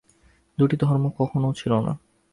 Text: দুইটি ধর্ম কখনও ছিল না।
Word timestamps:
দুইটি 0.57 0.75
ধর্ম 0.83 1.05
কখনও 1.19 1.51
ছিল 1.53 1.71
না। 1.79 1.93